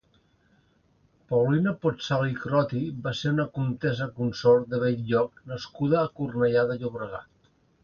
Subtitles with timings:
[1.33, 6.83] Paulina Pozzali i Crotti va ser una comtessa consort de Bell-lloc nascuda a Cornellà de
[6.83, 7.51] Llobregat.